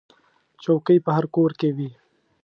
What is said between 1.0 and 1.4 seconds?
په هر